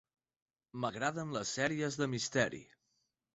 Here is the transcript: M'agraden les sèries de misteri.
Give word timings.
M'agraden 0.85 1.35
les 1.35 1.51
sèries 1.59 1.99
de 2.01 2.09
misteri. 2.15 2.63